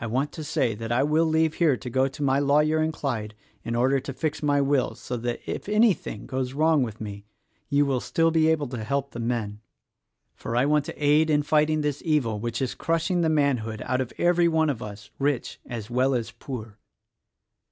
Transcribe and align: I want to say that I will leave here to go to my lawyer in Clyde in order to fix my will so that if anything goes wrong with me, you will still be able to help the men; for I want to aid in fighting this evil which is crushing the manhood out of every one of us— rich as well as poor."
I 0.00 0.06
want 0.06 0.30
to 0.34 0.44
say 0.44 0.76
that 0.76 0.92
I 0.92 1.02
will 1.02 1.24
leave 1.26 1.54
here 1.54 1.76
to 1.76 1.90
go 1.90 2.06
to 2.06 2.22
my 2.22 2.38
lawyer 2.38 2.80
in 2.80 2.92
Clyde 2.92 3.34
in 3.64 3.74
order 3.74 3.98
to 3.98 4.12
fix 4.12 4.40
my 4.40 4.60
will 4.60 4.94
so 4.94 5.16
that 5.16 5.40
if 5.46 5.68
anything 5.68 6.26
goes 6.26 6.52
wrong 6.52 6.84
with 6.84 7.00
me, 7.00 7.26
you 7.68 7.84
will 7.84 7.98
still 7.98 8.30
be 8.30 8.46
able 8.50 8.68
to 8.68 8.84
help 8.84 9.10
the 9.10 9.18
men; 9.18 9.58
for 10.36 10.54
I 10.54 10.64
want 10.64 10.84
to 10.84 11.04
aid 11.04 11.28
in 11.28 11.42
fighting 11.42 11.80
this 11.80 12.00
evil 12.04 12.38
which 12.38 12.62
is 12.62 12.76
crushing 12.76 13.22
the 13.22 13.28
manhood 13.28 13.82
out 13.84 14.00
of 14.00 14.12
every 14.16 14.46
one 14.46 14.70
of 14.70 14.80
us— 14.80 15.10
rich 15.18 15.58
as 15.66 15.90
well 15.90 16.14
as 16.14 16.30
poor." 16.30 16.78